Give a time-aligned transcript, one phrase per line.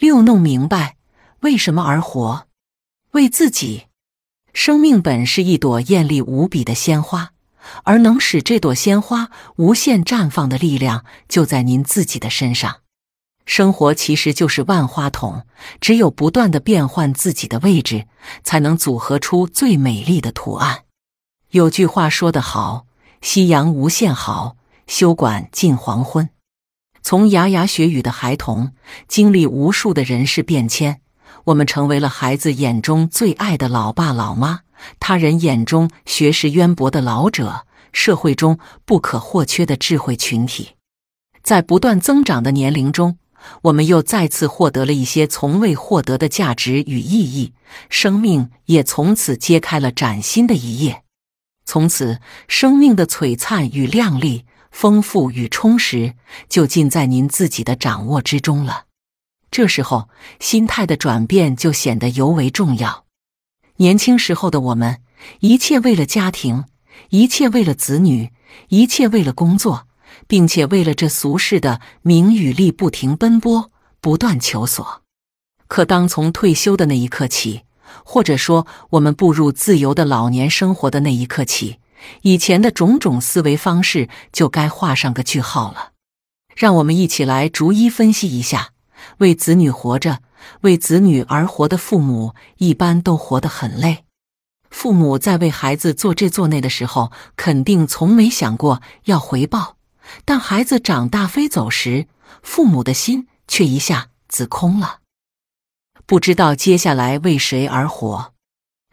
[0.00, 0.96] 六弄明白
[1.40, 2.46] 为什么而活，
[3.10, 3.88] 为自己。
[4.54, 7.32] 生命本是一朵艳丽无比的鲜花，
[7.82, 12.76] 而能使这朵鲜花无限绽放的力量，就在您自己的身上。
[13.44, 15.44] 生活其实就是万花筒，
[15.82, 18.06] 只有不断的变换自己的位置，
[18.42, 20.84] 才能组合出最美丽的图案。
[21.50, 22.86] 有句话说得好
[23.20, 24.56] ：“夕阳无限好，
[24.86, 26.30] 休管近黄昏。”
[27.02, 28.72] 从牙牙学语的孩童，
[29.08, 31.00] 经历无数的人事变迁，
[31.44, 34.60] 我们成为了孩子眼中最爱的老爸老妈，
[34.98, 40.70] 他人眼中学识渊博的老者，社会中不可或缺的智慧群体。
[41.42, 43.16] 在不断增长的年龄中，
[43.62, 47.54] 我们又再次获得了一些从未获得的价值与意义，
[47.88, 51.02] 生命也从此揭开了崭新的一页。
[51.64, 54.44] 从此，生命的璀璨与亮丽。
[54.70, 56.14] 丰富与充实
[56.48, 58.84] 就尽在您自己的掌握之中了。
[59.50, 63.04] 这时候，心态的转变就显得尤为重要。
[63.76, 65.02] 年轻时候的我们，
[65.40, 66.64] 一切为了家庭，
[67.08, 68.30] 一切为了子女，
[68.68, 69.88] 一切为了工作，
[70.28, 75.02] 并且为了这俗世的名与利不停奔波，不断求索。
[75.66, 77.62] 可当从退休的那一刻起，
[78.04, 81.78] 或者说我们步入自由的老年生活的那一刻起，
[82.22, 85.92] 以前的种种思维方式就该画上个句号了。
[86.56, 88.70] 让我们一起来逐一分析一下：
[89.18, 90.20] 为子女活着、
[90.62, 94.04] 为子女而活的父母，一般都活得很累。
[94.70, 99.76] 父母在为孩子做这做那的时候，肯定从没想过要回报；
[100.24, 102.06] 但孩子长大飞走时，
[102.42, 105.00] 父母的心却一下子空了，
[106.06, 108.32] 不知道接下来为谁而活。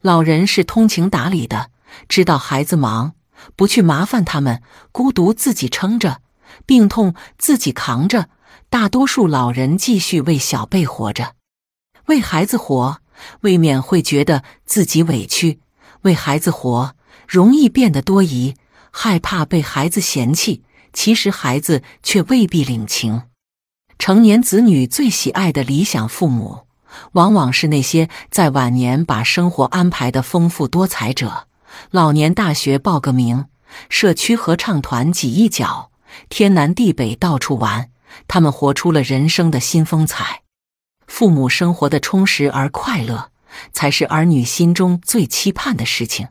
[0.00, 1.71] 老人是通情达理的。
[2.08, 3.12] 知道孩子忙，
[3.56, 4.62] 不去麻烦他们，
[4.92, 6.20] 孤独自己撑着，
[6.66, 8.28] 病痛自己扛着。
[8.68, 11.34] 大多数老人继续为小辈活着，
[12.06, 13.00] 为孩子活，
[13.42, 15.58] 未免会觉得自己委屈；
[16.02, 16.94] 为孩子活，
[17.28, 18.54] 容易变得多疑，
[18.90, 20.62] 害怕被孩子嫌弃。
[20.94, 23.22] 其实孩子却未必领情。
[23.98, 26.66] 成年子女最喜爱的理想父母，
[27.12, 31.46] 往往是那些在晚年把生活安排的丰富多彩者。
[31.90, 33.46] 老年大学报个名，
[33.88, 35.90] 社区合唱团挤一脚，
[36.28, 37.90] 天南地北到处玩。
[38.28, 40.42] 他们活出了人生的新风采。
[41.06, 43.30] 父母生活的充实而快乐，
[43.72, 46.28] 才是儿女心中最期盼的事情。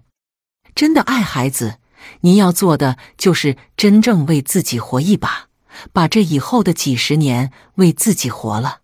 [0.76, 1.80] 真的爱孩子，
[2.22, 5.48] 您要做的就是真正为自己活一把，
[5.92, 8.82] 把这以后的几十年为自己活了。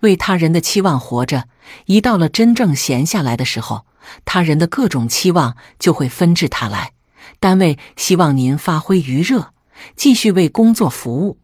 [0.00, 1.48] 为他人的期望活着，
[1.86, 3.86] 一到了真正闲下来的时候。
[4.24, 6.92] 他人的各种期望就会纷至沓来，
[7.38, 9.52] 单位希望您发挥余热，
[9.96, 11.38] 继续为工作服务；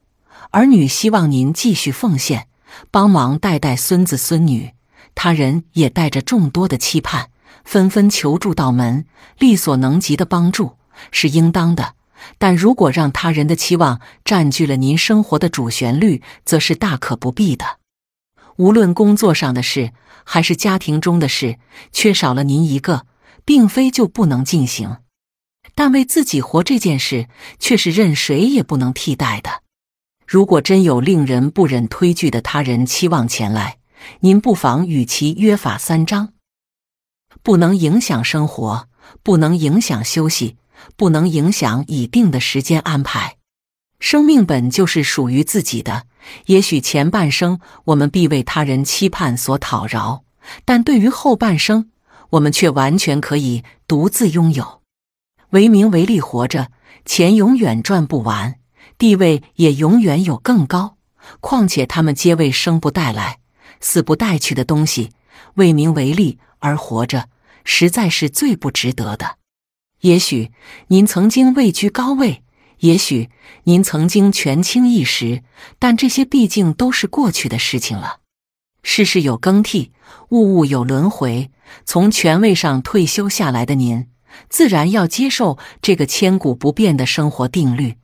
[0.51, 2.49] 儿女希望您继续奉献，
[2.91, 4.73] 帮忙带带孙子孙女；
[5.15, 7.31] 他人也带着众多的期盼，
[7.65, 9.07] 纷纷求助到门，
[9.39, 10.77] 力所能及的帮助
[11.11, 11.95] 是应当的。
[12.39, 17.79] 但如果让他人的期望占据了您生活的主旋律，则是大可不必的。
[18.59, 19.93] 无论工作上的事
[20.25, 21.59] 还是家庭中的事，
[21.93, 23.07] 缺少了您一个，
[23.45, 24.99] 并非就不能进行。
[25.75, 27.29] 但为自己活这件事，
[27.59, 29.63] 却是任谁也不能替代的。
[30.27, 33.79] 如果真有令人不忍推拒的他人期望前来，
[34.21, 36.33] 您不妨与其约法三章：
[37.43, 38.89] 不能影响生活，
[39.23, 40.57] 不能影响休息，
[40.97, 43.36] 不能影响已定的时间安排。
[43.99, 46.07] 生命本就是属于自己的。
[46.47, 50.25] 也许前半生我们必为他人期盼所讨饶，
[50.65, 51.91] 但对于后半生，
[52.31, 54.83] 我们却完全可以独自拥有。
[55.51, 56.71] 为名为利活着，
[57.05, 58.57] 钱永远赚不完，
[58.99, 60.97] 地位也永远有更高。
[61.41, 63.39] 况且他们皆为生不带来、
[63.81, 65.13] 死不带去的东西。
[65.55, 67.29] 为名为利而活着，
[67.65, 69.37] 实在是最不值得的。
[70.01, 70.51] 也许
[70.89, 72.43] 您曾经位居高位。
[72.81, 73.31] 也许
[73.65, 75.43] 您曾经权倾一时，
[75.79, 78.21] 但这些毕竟都是过去的事情了。
[78.83, 79.93] 世事有更替，
[80.31, 81.51] 物物有轮回。
[81.85, 84.09] 从权位上退休下来的您，
[84.49, 87.97] 自然要接受这个千古不变的生活定律，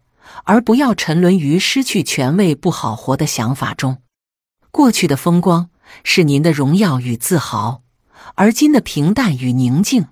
[0.44, 3.98] 而不要沉沦于失去权位不好活的想法中。
[4.70, 5.68] 过去的风光
[6.02, 7.82] 是您的荣耀与自豪，
[8.34, 10.06] 而今的平淡与宁静，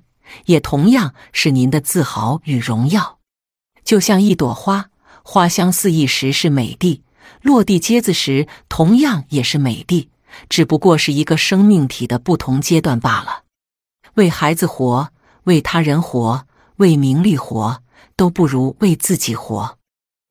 [0.45, 3.20] 也同样是您的自豪与荣耀。
[3.85, 4.91] 就像一朵花，
[5.23, 7.03] 花香四溢时是美的，
[7.43, 10.09] 落地结子时同样也是美的，
[10.49, 13.45] 只不过是一个生命体的不同阶段罢了。
[14.15, 15.11] 为孩子活，
[15.45, 16.47] 为他人活，
[16.77, 17.83] 为名利活，
[18.17, 19.79] 都不如为自己活。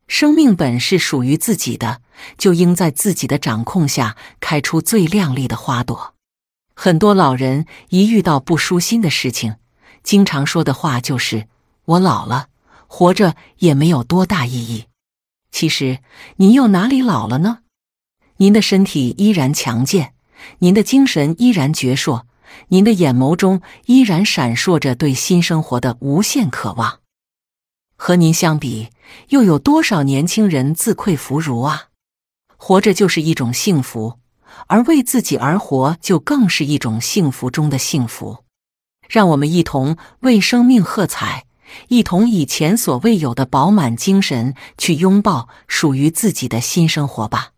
[0.07, 2.01] 生命本是属于自己的，
[2.37, 6.15] 就应在自己的掌控下开出最亮丽的花朵。
[6.73, 9.55] 很多老人一遇到不舒心的事情，
[10.01, 11.47] 经常说的话就是
[11.85, 12.47] ：“我老了，
[12.89, 14.87] 活着也没有多大意义。”
[15.51, 15.99] 其实，
[16.35, 17.59] 您又哪里老了呢？
[18.37, 20.13] 您的身体依然强健，
[20.59, 22.23] 您的精神依然矍铄，
[22.67, 26.99] 您的眼眸中依然闪烁着对新生活的无限渴望。
[27.95, 28.89] 和您相比，
[29.29, 31.87] 又有多少年轻人自愧弗如啊？
[32.55, 34.19] 活着就是一种幸福，
[34.67, 38.45] 而为自己而活就更是一种幸福中的幸福。
[39.07, 41.45] 让我们一同为生命喝彩，
[41.87, 47.51] 一同以前所未有的饱满精神去拥抱属于自己的新生活吧。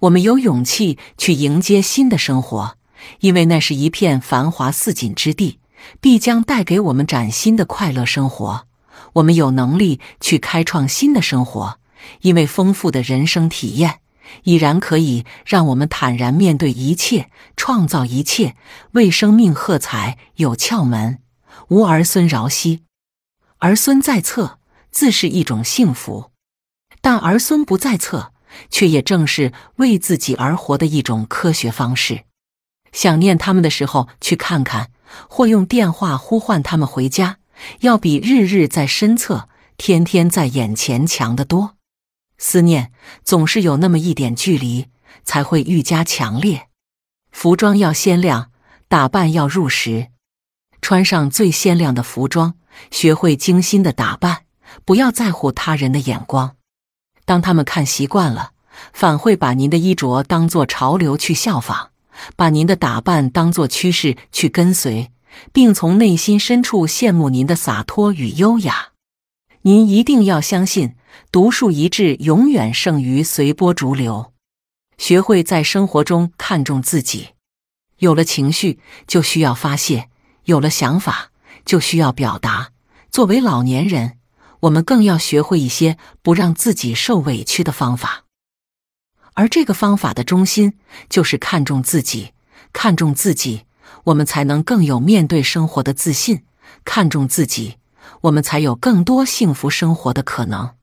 [0.00, 2.76] 我们有勇气去迎接新的生活，
[3.20, 5.60] 因为那是一片繁华似锦之地，
[6.00, 8.66] 必将带给我们崭新的快乐生活。
[9.14, 11.78] 我们有能力去开创新的生活，
[12.22, 14.00] 因为丰富的人生体验
[14.44, 18.56] 已然可以让我们坦然面对一切，创造一切，
[18.92, 20.18] 为生命喝彩。
[20.36, 21.18] 有窍门，
[21.68, 22.80] 无儿孙饶惜。
[23.62, 24.58] 儿孙在侧，
[24.90, 26.32] 自是一种幸福；
[27.00, 28.32] 但儿孙不在侧，
[28.70, 32.24] 却也正是为自己而活的一种科学方式。
[32.90, 34.90] 想念他们的时候，去看看，
[35.28, 37.38] 或用电话呼唤他们回家。
[37.82, 41.76] 要比日日在身侧、天天在眼前强得多。
[42.38, 42.90] 思念
[43.22, 44.88] 总是有那么一点距离，
[45.22, 46.66] 才会愈加强烈。
[47.30, 48.50] 服装要鲜亮，
[48.88, 50.08] 打扮要入时。
[50.80, 52.54] 穿上最鲜亮的服装，
[52.90, 54.44] 学会精心的打扮，
[54.84, 56.56] 不要在乎他人的眼光。
[57.24, 58.52] 当他们看习惯了，
[58.92, 61.90] 反会把您的衣着当作潮流去效仿，
[62.36, 65.10] 把您的打扮当作趋势去跟随。
[65.50, 68.88] 并从内心深处羡慕您的洒脱与优雅。
[69.62, 70.94] 您一定要相信，
[71.30, 74.34] 独树一帜永远胜于随波逐流。
[74.98, 77.30] 学会在生活中看重自己。
[77.98, 80.08] 有了情绪，就需要发泄；
[80.44, 81.30] 有了想法，
[81.64, 82.70] 就需要表达。
[83.10, 84.18] 作为老年人，
[84.60, 88.24] 我们更要学会一些不让自己受委屈的方法。
[89.34, 90.74] 而这个方法的中心，
[91.08, 92.32] 就是看重自己，
[92.72, 93.64] 看重自己。
[94.04, 96.42] 我们才能更有面对生活的自信，
[96.84, 97.76] 看重自己，
[98.22, 100.74] 我们才有更多幸福生活的可能。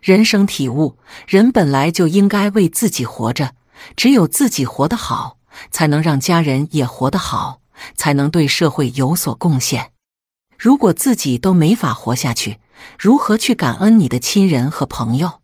[0.00, 0.96] 人生体悟：
[1.26, 3.54] 人本来就应该为自己活着，
[3.96, 5.38] 只有自己活得好，
[5.70, 7.60] 才能让家人也活得好，
[7.96, 9.90] 才能对社会有所贡献。
[10.62, 12.60] 如果自己都没法活下去，
[12.96, 15.40] 如何去感恩你的亲人和朋友？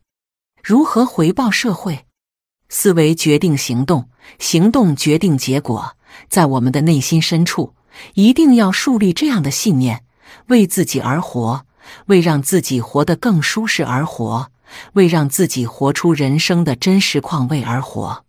[0.63, 2.07] 如何回报社会？
[2.69, 5.97] 思维决定行动，行动决定结果。
[6.29, 7.75] 在我们的内心深处，
[8.15, 10.05] 一定要树立这样的信念：
[10.47, 11.67] 为自己而活，
[12.07, 14.53] 为让自己活得更舒适而活，
[14.93, 18.25] 为让自己活出人生的真实况味而活。